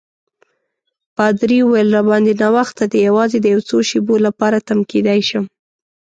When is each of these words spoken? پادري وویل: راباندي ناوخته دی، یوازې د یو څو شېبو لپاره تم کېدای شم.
پادري 1.15 1.59
وویل: 1.63 1.87
راباندي 1.95 2.33
ناوخته 2.41 2.83
دی، 2.91 2.99
یوازې 3.09 3.37
د 3.41 3.45
یو 3.53 3.61
څو 3.69 3.77
شېبو 3.89 4.15
لپاره 4.25 4.57
تم 4.67 4.79
کېدای 4.91 5.19
شم. 5.29 5.45